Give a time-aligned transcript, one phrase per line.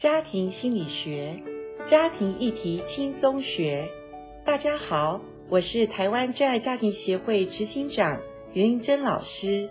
[0.00, 1.38] 家庭心理学，
[1.84, 3.86] 家庭议题轻松学。
[4.42, 8.18] 大家好，我是台湾真爱家庭协会执行长
[8.54, 9.68] 林玲珍老师，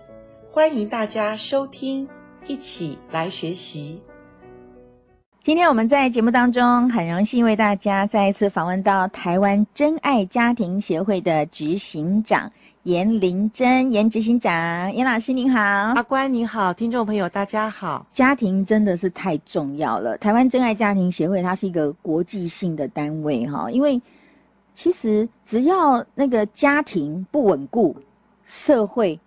[0.52, 2.08] 欢迎大家收听，
[2.46, 4.04] 一起来学习。
[5.42, 12.52] 今天我们在节目当中很荣幸为大家再一次访问到台湾真爱家庭协会的执行长。
[12.90, 18.04] 颜玲珍，严执行长，严老师您好，阿关您好，听众朋友大家好。
[18.14, 20.18] 家庭真的是太重要了。
[20.18, 24.02] 台湾真爱家庭协会它是一个国际性的单位哈，因为
[24.74, 27.96] 其实只要那个家庭不稳固，
[28.44, 29.20] 社会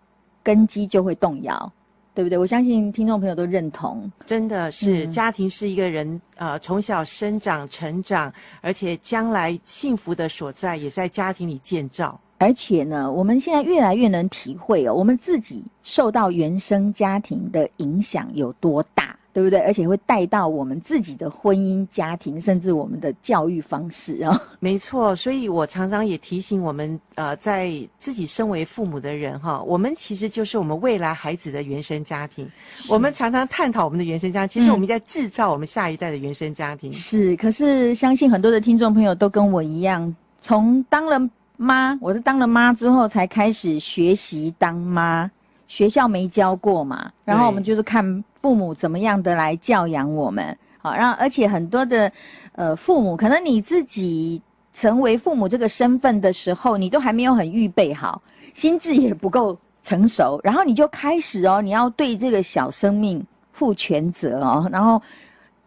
[0.42, 1.73] 根基就会动摇，
[2.16, 2.37] 对不对？
[2.37, 12.18] 我相信听众朋友都认同，真的是、嗯、家庭是一个人呃从小生长成长，而且将来幸福的所在也在家庭里建造。
[12.42, 19.60] 而且呢，我们现在越来越能体会哦，我们自己受到原生家庭的影响有多大，对不对？
[19.60, 24.41] 而且会带到我们自己的婚姻家庭，甚至我们的教育方式啊、哦。
[24.60, 32.48] 没错，所以我常常也提醒我们，呃，在自己身为父母的人哈，我们其实就是我们未来孩子的原生家庭。
[32.88, 36.93] 我们常常探讨我们的原生家庭，其实我们在制造我们下一代的原生家庭。
[36.93, 41.20] 是，可是相信很多的听众朋友都跟我一样，从当了。
[41.63, 45.30] 妈，我是当了妈之后才开始学习当妈，
[45.69, 52.10] 学校没教过嘛，然后我们就是看父母怎么样的来教养我们，好，然后而且很多的
[52.52, 58.21] 呃父母，可能你自己成为父母这个身份的时候，你都还没有很预备好，
[58.52, 65.00] 心智也不够成熟，然后你就开始哦，你要对这个小生命负全责哦，然后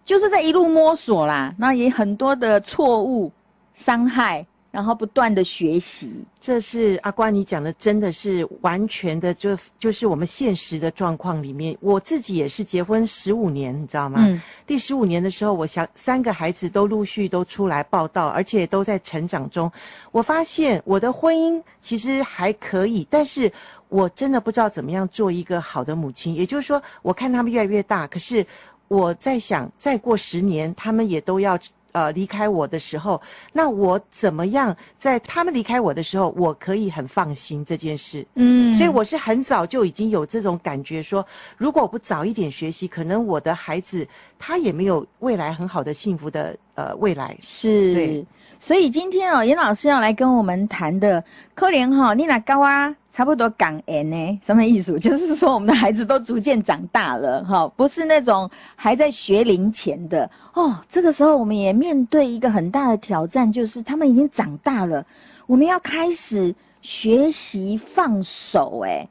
[0.03, 3.31] 就是在一路摸索啦，那也很多的错误
[3.73, 4.45] 伤害。
[4.75, 11.77] 然后不断的学习，这是阿关你讲的，真的是完全的就就是我们现实的状况里面。
[11.79, 14.19] 我自己也是结婚十五年，你知道吗？
[14.27, 14.41] 嗯。
[14.67, 19.71] 第十五年的时候，我想三个孩子都陆续都出来报道，而且都在成长中。
[20.11, 23.49] 我发现我的婚姻其实还可以，但是
[23.87, 26.35] 我真的不知道怎么样做一个好的母亲。
[26.35, 28.45] 也就是说，我看他们越来越大，可是
[28.89, 31.57] 我在想，再过十年，他们也都要。
[31.95, 33.21] 呃，离开我的时候，
[33.53, 38.27] 那我怎么样在他们离开我的时候，我可以很放心这件事？
[38.35, 44.05] 嗯，所以我是很早就已经有这种感觉说，说如果我不早一点学习，可能我的孩子
[44.37, 47.37] 他也没有未来很好的幸福的呃未来。
[47.41, 48.25] 是，对。
[48.59, 51.23] 所以今天哦，颜老师要来跟我们谈的，
[51.53, 52.95] 可怜哈，你那高啊。
[53.11, 54.99] 差不多港人呢，什么意思？
[54.99, 60.77] 就是说我们的孩子都逐渐长大了，哈，不是那种还在学龄前的哦。
[60.89, 65.01] 这个时候我们也面对一个很大的挑战，就是他们已经长大了，
[65.47, 68.81] 我们要开始学习放手。
[68.83, 69.07] 哎，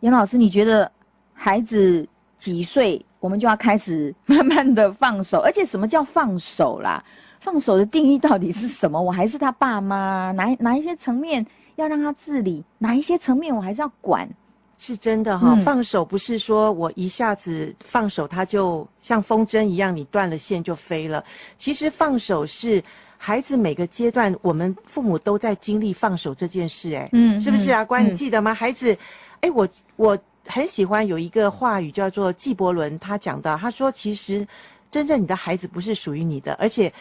[0.00, 0.88] 颜老师，你觉得
[1.34, 2.06] 孩子
[2.38, 5.40] 几岁，我们就要开始慢慢的放手？
[5.40, 7.02] 而且什么叫放手啦？
[7.48, 9.00] 放手的定义到底是什么？
[9.00, 10.30] 我还是他爸妈？
[10.32, 11.44] 哪哪一些层面？
[11.76, 14.28] 要让他自理，哪一些层面我还是要管，
[14.76, 15.60] 是真的哈、哦嗯。
[15.62, 21.24] 放手不是说我一下子放手，他就像风筝一样，你断了线就飞了。
[21.56, 22.84] 其实放手是
[23.16, 26.94] 孩子每个阶段，我们父母都在经历放手这件事。
[26.94, 27.82] 哎，嗯，是不是啊？
[27.82, 28.52] 关、嗯，你记得吗？
[28.52, 28.94] 孩子，
[29.40, 29.66] 哎，我
[29.96, 34.46] 我很喜欢有一个话语叫做纪伯伦，他讲到，他说，其实
[34.90, 36.92] 真正你的孩子不是属于你的，而且。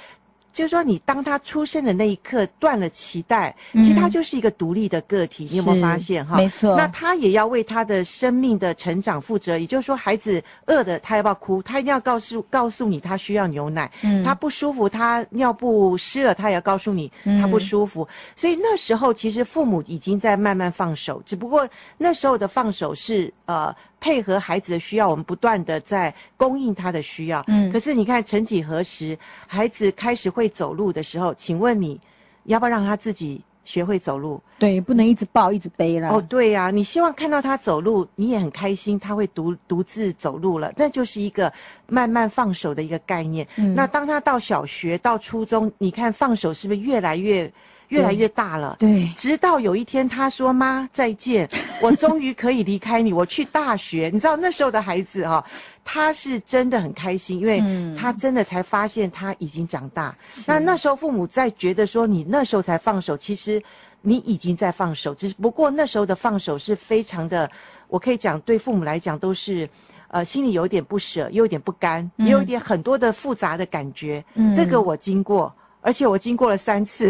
[0.57, 5.45] 就是说，你当他出生的那一刻断了脐带，其实他就是一个独立的个体。
[5.45, 6.37] 嗯、你有没有发现哈？
[6.37, 6.75] 没错。
[6.75, 9.59] 那他也要为他的生命的成长负责。
[9.59, 11.61] 也就是说，孩子饿的他要不要哭？
[11.61, 13.91] 他一定要告诉告诉你他需要牛奶。
[14.01, 14.23] 嗯。
[14.23, 18.01] 他不舒服，他尿布湿了，他也要告诉你他不舒服。
[18.01, 18.09] 嗯。
[18.35, 21.69] 所以那时候其实父母已经在慢慢放手，只不过
[21.99, 23.71] 那时候的放手是呃。
[23.99, 27.43] 配合孩子的需要，我们不断的在供应他的需要。
[27.47, 31.99] 嗯，可是你看，曾几何时，孩子开始会走路的时候，请问你
[32.43, 34.41] 要不要让他自己学会走路？
[34.59, 36.09] 对，不能一直抱一直背了。
[36.09, 41.51] 哦，对呀，你希望看到他走路，你也很开心，他会独独自走路了，那就是一个
[41.87, 43.47] 慢慢放手的一个概念。
[43.55, 47.51] 嗯，那当他到小学、到初中，你看放手是不是越来越？
[47.89, 51.49] 越来越大了，对，直到有一天他说：“妈，再见，
[51.81, 55.43] 我终于可以离开你，我去大学。”你知道那时候的孩子哈、哦，
[55.85, 57.63] 他是真的很开心，因为
[57.95, 60.15] 他真的才发现他已经长大。
[60.37, 63.61] 嗯、那那时候父母在觉得说你那时候才放手，其实
[64.01, 67.49] 你已经在放手，只不过那时候的放手是非常的，
[67.87, 69.69] 我可以讲对父母来讲都是，
[70.09, 74.21] 呃，心里有一点不舍，又有点不甘，也有一点很多的复杂的感觉。
[74.33, 75.53] 嗯，这个我经过。
[75.87, 77.09] 而且我经过了三次，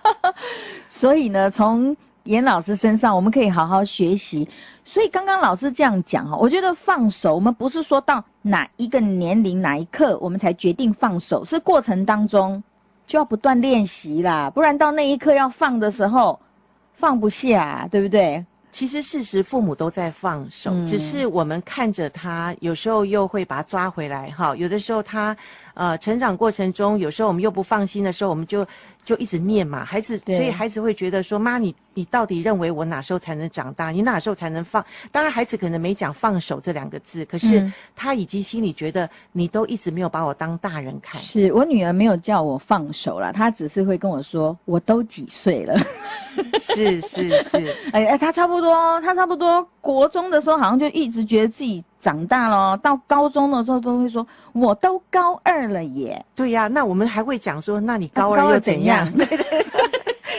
[0.90, 4.46] 所以呢，从严老师身上我们可以好好学习。
[4.84, 11.42] 所以刚刚老师这样讲哈，我觉得放手，我们不是说到哪一个年龄哪一刻我们才决定放手？
[11.46, 12.62] 是过程当中
[13.06, 16.38] 就要不断练习啦，不然到那一刻要放的时候
[16.92, 18.44] 放不下，对不对？
[18.70, 24.30] 其实事实父母都在放手，嗯、只是我们看着他，有时候又会把他抓回来。
[24.30, 25.36] 哈，有的时候他。
[25.74, 28.66] 呃，成长过程中，有时候我们又不放心的时候，我们就
[29.04, 29.84] 就一直念嘛。
[29.84, 33.90] 孩子，所以孩子会觉得说：“妈，你你到底认为我哪时候才能长大？
[33.90, 41.20] 你哪时候才能放？”当然，孩子可能没讲“放手”这两个字，可是他已经心里觉得你都一直没有把我当大人看。
[41.20, 45.80] 是我女儿没有叫我放手啦，她只是会跟我说：“我都几岁了？”
[46.60, 51.84] 是是是，哎哎，他差不多，他差不多国中的时候，好像就一直觉得自己。
[52.00, 56.24] 长大了，到高中的时候都会说，我都高二了耶。
[56.32, 59.04] 对呀、啊，那我们还会讲说，那你高二又怎样？
[59.16, 59.64] 对对 对，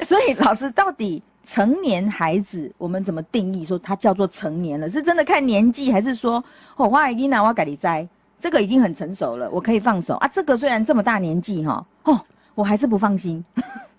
[0.00, 0.06] 是。
[0.06, 4.88] 所以老师到底成年孩子，我们怎么定义说他叫做成年了？
[4.88, 6.42] 是真的看年纪，还是说
[6.76, 8.08] 哦，我已经拿我改你栽，
[8.40, 10.28] 这个已经很成熟了，我可以放手啊？
[10.32, 12.18] 这个虽然这么大年纪哈，哦，
[12.54, 13.44] 我还是不放心。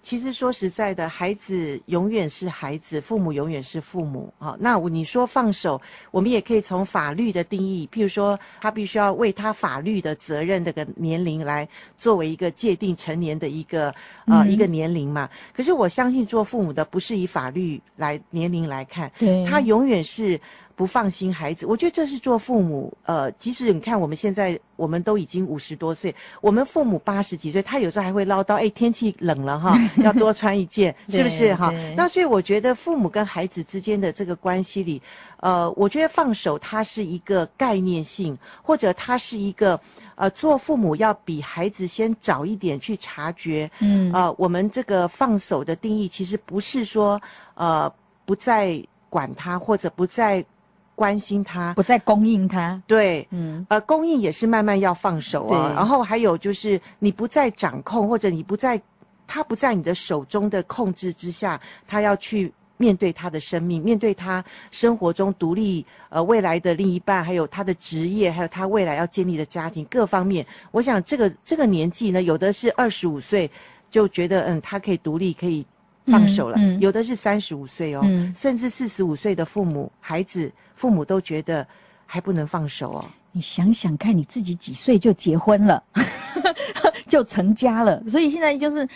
[0.05, 4.55] 其实说实在的，孩子永远是孩子，父母永远是父母啊。
[4.59, 5.81] 那你说放手，
[6.11, 11.67] 我们也可以从法律的定义，譬如说他必须要为他法律的责任这个年龄来
[11.97, 13.87] 作为一个界定成年的一个
[14.27, 15.27] 呃、嗯、一个年龄嘛。
[15.51, 20.39] 可是我相信做父母的不是以法律来年龄来看，对，他永远是。
[20.75, 22.91] 不放心孩子，我觉得这是做父母。
[23.05, 35.01] 呃，即使你看我们现在，我们都已经五十多岁，我们父母八十几岁，他有时候还会唠叨：“哎，天气冷了哈， 要多穿一件，是不是哈？”那所以我觉得父母跟孩子之间的这个关系里，
[35.39, 39.79] 呃，我觉得放手它是一个概念性，或者它是一个
[40.15, 43.71] 呃，做父母要比孩子先早一点去察觉。
[43.79, 47.21] 嗯，呃，我们这个放手的定义其实不是说
[47.53, 47.89] 呃
[48.25, 50.45] 不再管他，或者不再。
[50.95, 52.81] 关心他，不再供应他。
[52.87, 55.73] 对，嗯，呃，供应也是慢慢要放手啊。
[55.75, 58.81] 然后还有就是，你不再掌控，或者你不在，
[59.27, 70.45] 他不在你的手中的控制之下，他要去面对他的生命，面对他生活中独立，呃，未来的另一半，还有他的职业，还有他未来要建立的家庭各方面。
[70.71, 73.51] 我想这个这个年纪呢，有的是二十五岁
[73.89, 75.65] 就觉得，嗯，他可以独立，可以。
[76.05, 81.65] 放手了，嗯嗯、有的是三十五岁哦，嗯、甚至四十五岁的父母、孩子、父母都觉得
[82.05, 83.05] 还不能放手哦。
[83.31, 85.83] 你想想看，你自己几岁就结婚了，
[87.09, 88.87] 就成家了，所以现在就是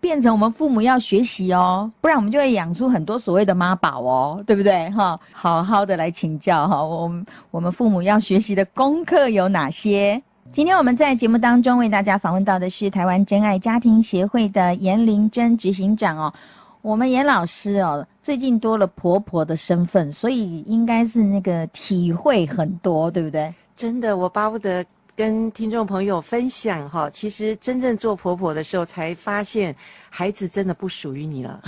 [0.00, 4.90] 变成我们父母要学习哦，不然我们就会养出很多所谓的妈宝哦，对不对？
[4.90, 10.20] 哈，好好的来请教哈，我们我们父母要学习的功课有哪些？
[10.52, 16.32] 今天我们在节目当中为大家访问到的是台湾真爱家庭协会的严玲珍执行长哦。
[16.80, 23.52] 我们严老师哦，最近多了婆婆的身份，所以应该是那个体会很多，对不对？
[23.74, 24.84] 真的，我巴不得
[25.16, 27.08] 跟听众朋友分享哈。
[27.10, 29.74] 其实真正做婆婆的时候，才发现
[30.08, 31.60] 孩子真的不属于你了，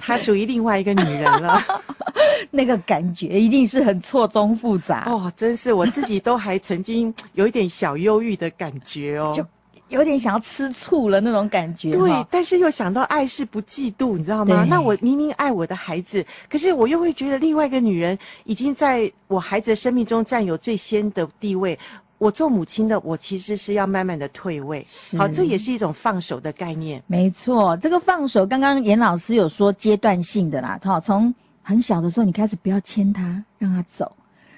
[0.00, 1.62] 她属于另外一个女人了。
[2.50, 9.44] 那个感觉一定是很错综复杂哦，真是我自己都还曾经有一点小忧郁的感觉哦，就
[9.88, 11.90] 有点想要吃醋了那种感觉。
[11.90, 14.64] 对，但是又想到爱是不嫉妒，你知道吗？
[14.68, 21.78] 那我明明爱我的孩子，可是我又会觉得另外一个女人已经在我孩子的生命中占有最先的地位。
[22.20, 24.86] 我做母亲的，我其实是要慢慢的退位。
[25.18, 27.02] 好，这也是一种放手的概念。
[27.06, 31.34] 没错，这个放手，刚刚严老师有说阶段性的啦，好，从。
[31.62, 33.22] 很小的时候，你开始不要牵他，
[33.58, 34.10] 让他走，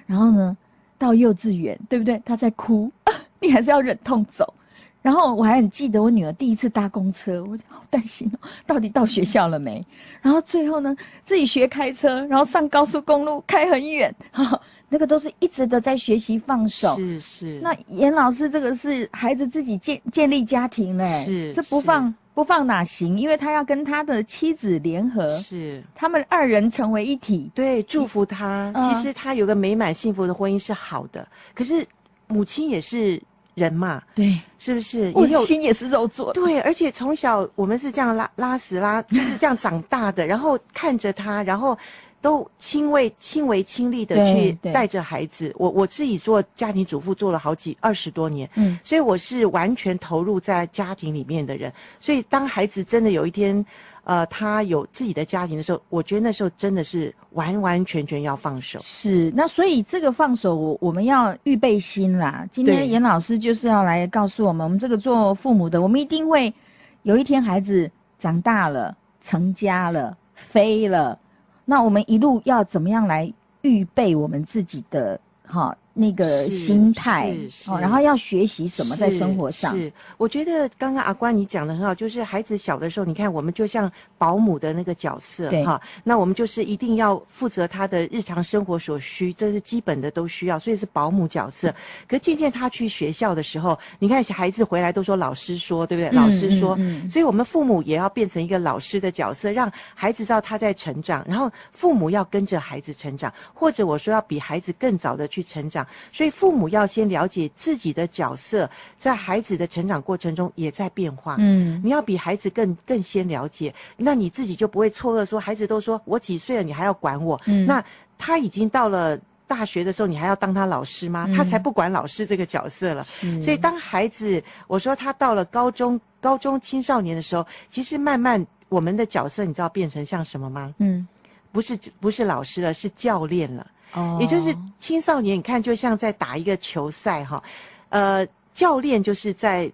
[0.06, 0.56] 然后呢，
[0.96, 2.18] 到幼稚园，对不对？
[2.24, 2.90] 他在哭，
[3.38, 4.54] 你还是要忍痛走。
[5.02, 9.84] 然后我还很记得我女儿第一次搭公车，我就好担心哦，到底到学校了没？
[10.22, 14.58] 然后最后呢，自己学开车，然后上高速公路开很远，哈，
[14.92, 16.94] 那个都是一直的在学习放手。
[16.96, 17.58] 是是。
[17.62, 22.14] 那严老师，这个是孩子自己建建立家庭嘞，是这不放。
[22.34, 23.18] 不放哪行？
[23.18, 27.50] 因为他要跟他的妻子联合，是他们二人成为一体。
[27.54, 28.72] 对，祝福他。
[28.74, 31.28] 嗯、其实他有个美满幸福的婚姻是好的。
[31.52, 31.86] 可是
[32.28, 33.22] 母亲也是
[33.54, 35.12] 人嘛，对，是不是？
[35.14, 36.40] 我心也是肉做的。
[36.40, 41.76] 对，而且从小我们是这样拉拉屎拉，就是这样长大的，然后看着他，然后。
[42.22, 51.70] 都亲为亲为亲力的去带着孩子，我我自己做家庭主妇做了好几二十多年，嗯，所以我是完全投入在家庭里面的人。
[51.98, 53.62] 所以当孩子真的有一天，
[54.04, 58.78] 呃，他有自己的家庭的时候，我觉得那时候真的是完完全全要放手。
[58.80, 62.46] 是，那所以这个放手，我我们要预备心啦。
[62.52, 66.54] 今天严老师就是要来告诉我们，我们这个做父母的，我们一定会
[67.02, 71.18] 有一天孩子长大了、成家了、飞了。
[71.64, 77.36] 那我们一路要怎么样来预备我们自己的哈那个心态
[77.68, 79.76] 哦，然后要学习什么在生活上。
[79.76, 91.74] 是，是我觉得刚刚阿关你讲的很好，就是孩子小的时候，你看我们就像保姆的那个角色哈，那我们就是一定要负责他的日常生活所需，这是基本的都需要，所以是保姆角色。
[92.08, 96.08] 可渐渐他去学校的时候，你看孩子回来都说老师说，对不对？
[96.08, 105.81] 嗯、老师说、嗯嗯，所以我们父母也要变成一个老师的角色，让孩子知道他在成长，然后父母要跟着孩子成长，或者我说要比孩子更早的去成长。
[106.10, 111.36] 所以父母要先了解自己的角色，在孩子的成长过程中也在变化。
[111.38, 117.40] 嗯，你要比孩子更更先了解，那你自己就不会错愕说，孩子都说我几岁了，你还要管我？
[117.46, 117.82] 嗯，那
[118.16, 121.26] 他已经到了大学的时候，你还要当他老师吗？
[121.28, 123.04] 嗯，他才不管老师这个角色了。
[123.40, 130.74] 所以当孩子我说他到了高中、高中青少年的时候，其实慢慢我们的角色，你知道变成像什么吗？
[130.78, 131.06] 嗯，
[131.50, 133.66] 不是不是老师了，是教练了。
[133.92, 137.42] 哦，也就是青少年，你看就像在打一个球赛哈，
[137.90, 139.70] 呃，教练就是在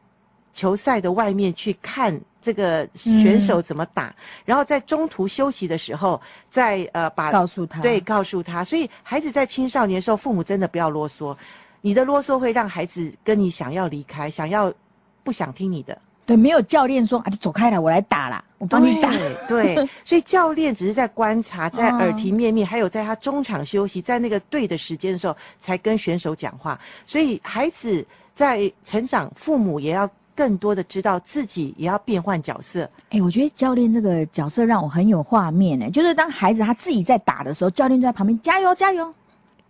[0.52, 4.14] 球赛的外面去看这个选手怎么打，嗯、
[4.46, 6.20] 然后在中途休息的时候
[6.50, 8.64] 再呃把告诉他，对，告诉他。
[8.64, 11.37] 所以孩子在青少年的时候，父母真的不要啰嗦，
[11.80, 14.72] 你的啰嗦会让孩子跟你想要离开，想要
[15.22, 15.96] 不想听你的。
[16.28, 19.11] 对，没有教练说啊，你走开了，我来打啦，我帮你打。
[19.49, 26.78] 对，对所以教练只是在观察， 在耳提面命，还有在他中场休息，在那个对的时间的时候，才跟选手讲话。
[27.06, 32.82] 所以孩子在成长，父母也要更多的知道自己也要变换角色。
[33.04, 39.11] 哎、欸，我觉得教练这个角色让我很有画面呢，就是当孩子他自己在打的时候，教练就在旁边加油加油，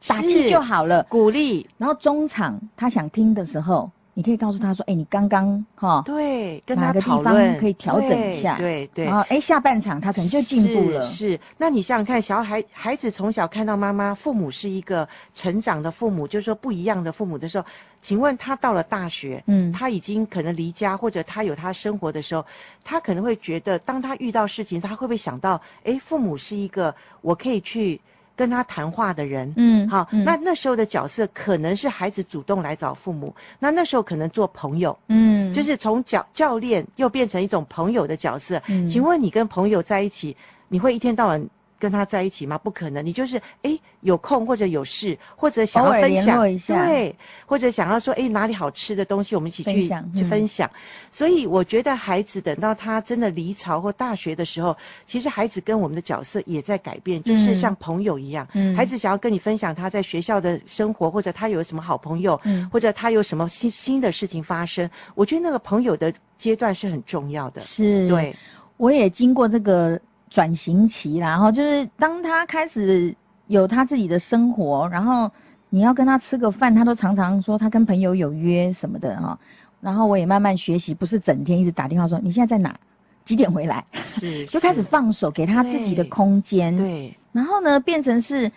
[0.08, 1.64] 打气就好了，鼓励。
[1.78, 3.88] 然后中场他想听的时候。
[4.18, 8.56] 你可以告诉他说：“哎、欸，你刚刚哈，对，跟他哪个地方可以调整一下？
[8.56, 9.04] 对对，对。
[9.04, 11.04] 然后，哎、欸，下半场他可能就进步了。
[11.04, 11.40] 是，是。
[11.56, 17.64] 那你想想看，小孩孩子从小看到妈妈、父母是一个成长的父母，就是说不一样的父母的时候，
[18.02, 22.44] 请问他到了大学，嗯，他已经可能离家，或者他有他生活的时候，
[22.82, 28.00] 他可能会觉得，当他遇到事情，他会不会想到，哎、欸，父母是一个我可以去。”
[28.38, 38.62] 跟他谈话的人，嗯，好，嗯，那那时候的角色可能是孩子主动来找父母，那那时候可能做朋友，嗯，就是从教教练又变成一种朋友的角色。
[38.68, 40.36] 嗯，请问你跟朋友在一起，
[40.68, 41.44] 你会一天到晚
[41.78, 42.58] 跟他在一起吗？
[42.58, 47.14] 不可能，你就是诶有空或者有事，或者想要分享一下，对，
[47.46, 50.70] 或者想要说诶哪里好吃的东西，我们一起去分享，去分享。
[51.12, 58.46] 所以我觉得孩子等到他真的离巢或大学的时候，其实孩子跟我们的角色也在改变，就是像朋友一样。
[58.54, 64.88] 嗯，孩子想要跟你分享他在学校的生活，或者他有什么好朋友，嗯，或者他有什么新新的事情发生。
[65.14, 67.60] 我觉得那个朋友的阶段是很重要的。
[67.60, 68.34] 是，对，
[68.76, 70.00] 我也经过这个。
[70.30, 73.14] 转型期啦，然后就是当他开始
[73.46, 75.30] 有他自己的生活，然后
[75.70, 79.38] 你要跟他吃个饭，他都常常说他跟朋友有约什么的哈。
[79.80, 82.78] 然后我也慢慢学习，不是整天一直打电话说你现在在哪，
[83.24, 86.76] 几点回来，是， 就开始放手给他自己的空间。
[86.76, 88.50] 对，然后呢，变成是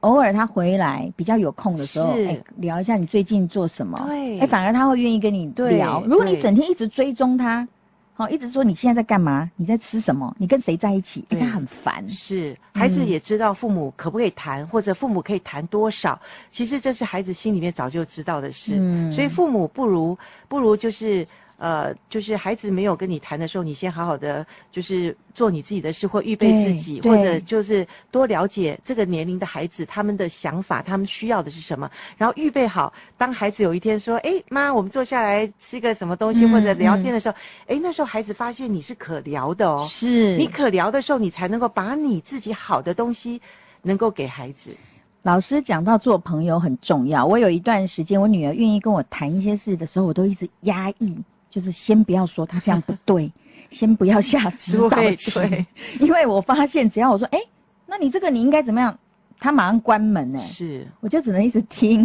[0.00, 6.02] 偶尔他回来比较有空的时候，哎，聊一下你最近做什么，对，哎，反而他会愿意跟你聊。
[6.06, 7.66] 如果你整天一直追踪他。
[8.14, 9.50] 好，一直说你现在在干嘛？
[9.56, 10.34] 你在吃什么？
[10.38, 11.24] 你跟谁在一起？
[11.30, 12.08] 欸、他很烦。
[12.08, 16.18] 是，孩子也知道父母可不可以谈、嗯，或者父母可以谈多少。
[16.50, 18.76] 其实这是孩子心里面早就知道的事。
[18.78, 20.16] 嗯，所以父母不如
[20.48, 21.26] 不如就是。
[21.56, 32.92] 呃，就是孩子没有跟你谈的时候，你先好好的就是做你自己的事，或预备自己，或者就是多了解这个年龄的孩子他们的想法，他们需要的是什么，然后预备好。
[33.16, 43.40] 当孩子有一天说：“哎，妈，我们坐下来吃个什么东西，嗯、或者聊天的时候，哎、嗯，那时候孩子发现你是可聊的哦，是你可聊的时候，你才能够把你自己好的东西
[43.80, 44.76] 能够给孩子。”
[45.22, 47.24] 老师讲到做朋友很重要。
[47.24, 51.16] 我有一段时间，我女儿愿意跟我谈一些事的时候，我都一直压抑。
[51.54, 53.30] 就是先不要说他这样不对，
[53.70, 55.64] 先不要下指导棋，
[56.00, 57.48] 因为我发现只要我说，哎、欸，
[57.86, 58.98] 那你这个你应该怎么样，
[59.38, 60.36] 他马上关门呢。
[60.40, 62.04] 是，我就只能一直听。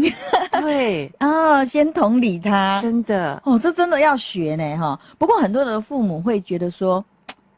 [0.52, 5.00] 对， 啊，先同理他，真的，哦，这真的要学呢，哈。
[5.18, 7.04] 不过很多的父母会觉得说，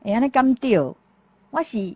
[0.06, 0.96] 哎呀，那刚丢，
[1.50, 1.94] 我是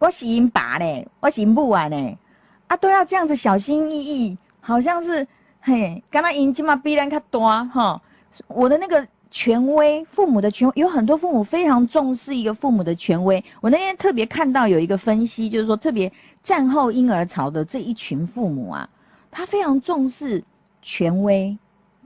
[0.00, 2.18] 我是因爸呢，我是因母啊呢，
[2.66, 5.24] 啊，都要这样子小心翼翼，好像是
[5.60, 8.02] 嘿，刚刚因起码比咱较大哈。
[8.46, 13.42] 我的那个权威，父母的权威，有很多父母非常重视一个父母的权威。
[13.60, 16.10] 我那天特别看到有一个分析，就是说特别
[16.42, 18.88] 战后婴儿潮的这一群父母啊，
[19.30, 20.42] 他非常重视
[20.80, 21.56] 权威、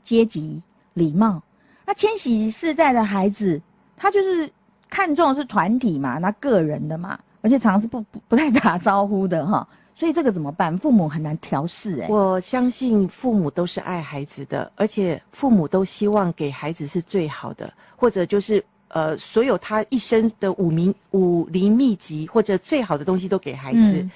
[0.03, 0.61] 阶级、
[0.95, 1.43] 礼貌。
[1.85, 3.61] 那千禧世代的孩子，
[3.97, 4.51] 他就是
[4.89, 9.67] 看重的是团体嘛，那个人的嘛，而且常常是不不不太打招呼的哈。
[10.03, 10.77] 所以这个怎么办？
[10.79, 12.09] 父母很难调试哎。
[12.09, 23.79] 我相信父母都是爱孩子的，而且父母都希望给孩子是最好的，或者就是呃，所有他一生的武名武林秘籍或者最好的东西都给孩子。
[23.79, 24.11] 嗯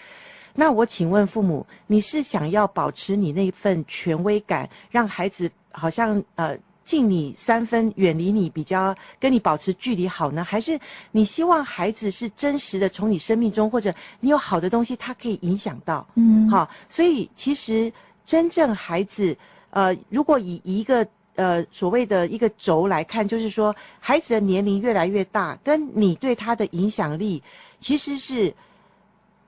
[0.58, 10.42] 那我请问父母，你是想要保持你那份权威感，让孩子好像呃敬你三分，远离你，比较跟你保持距离好呢？
[10.42, 10.80] 还是
[11.12, 16.06] 你希望孩子是真实的从你生命中，或者你有好的东西，他可以影响到？
[16.14, 17.92] 嗯，好，所以其实
[18.24, 19.36] 真正孩子，
[19.68, 27.42] 呃，如果以一个呃所谓的一个轴来看，就是说孩子的年龄越来越大，跟你对他的影响力
[27.80, 28.54] 其实是。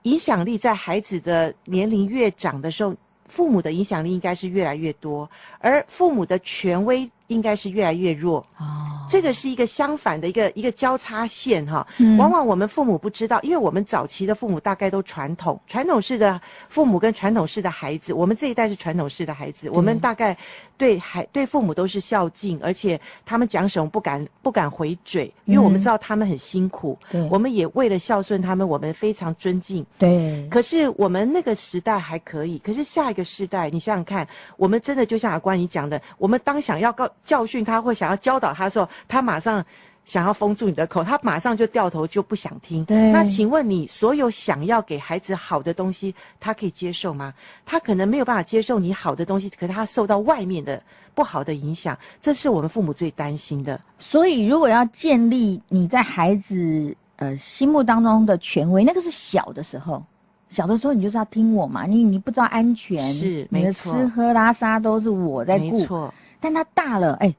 [0.03, 2.95] 影响力在孩子的年龄越长的时候，
[3.27, 5.29] 父母的影响力应该是越来越多，
[5.59, 8.45] 而父母的权威应该是越来越弱。
[8.57, 8.85] 哦。
[9.09, 11.87] 这个是一个相反的一个一个交叉线哈，
[12.19, 20.37] 往往我们父母不知道，因为我们早期的父母大概都传统，传统式的父母跟传统式的孩子，我们这一代是传统式的孩子，我们大概
[20.77, 30.47] 对孩对父母都是孝敬，而且他们讲什么不敢不敢回嘴，因为我们知道他们很辛苦，对，我们也为了孝顺他们，我们非常尊敬，对。
[30.51, 38.87] 可是我们那个时代还可以，可是下一个时代，你想想看，我们真的就像阿关你讲的，我们当想要告教训他或想要教导他的时候。
[39.07, 39.63] 他马上
[40.05, 42.83] 想要封住你的口，他马上就掉头就不想听。
[42.85, 47.31] 对，那请问你所有想要给孩子好的东西，他可以接受吗？
[47.65, 50.81] 他可能没有办法接受你好的东西，可是他受到外面的
[51.13, 53.79] 不好的影响，这是我们父母最担心的。
[53.99, 60.03] 所以，如果要建立你在孩子呃心目当中的权威，那个是小的时候，
[60.49, 66.11] 小的时候你就是要听我嘛，你你不知道安全，是没错，你的吃喝拉撒都是我在顾，没错。
[66.39, 67.33] 但他大了，哎，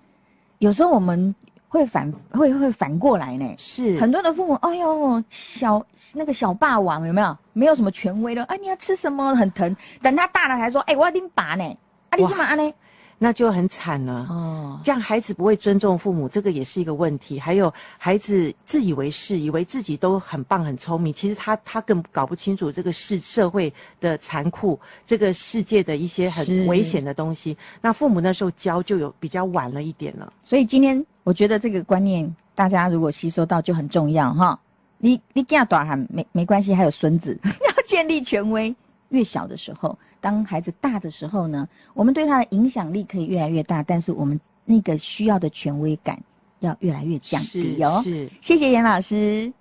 [0.58, 1.34] 有时候我们。
[1.72, 5.80] 会反会会反过来呢，是很多的父母，哎呦，小
[6.14, 7.38] 那个小霸王有没有？
[7.52, 9.36] 没有什么权威的，哎，你要吃什么？
[9.36, 9.76] 很疼。
[10.02, 11.62] 等他大了，还说，哎，我要拎拔呢，
[12.08, 12.74] 啊，你干嘛呢？
[13.22, 14.80] 那就很惨了哦。
[14.82, 17.38] 这样孩子不会尊重父母，这个也是一个问题。
[17.38, 27.54] 还有孩子自以为是，以为自己都很棒、很聪明，其实他他更搞不清楚这个世社会的残酷，这个世界的一些很危险的东西。
[27.82, 30.32] 那父母那时候教就有比较晚了一点了。
[30.42, 34.58] 所以今天我觉得这个观念，大家如果吸收到就很重要哈。
[34.96, 38.74] 你你给他短喊没没关系，还有孙子 要建立权威，
[39.10, 39.98] 越小的时候。
[40.20, 46.20] 当孩子大的时候呢，我们对他的影响力可以越来越大，但是我们那个需要的权威感
[46.60, 48.00] 要越来越降低哦。
[48.02, 49.52] 是，是，谢谢严老师。